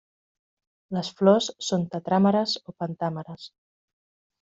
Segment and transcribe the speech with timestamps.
[0.97, 3.51] Les flors són tetràmeres o pentàmeres.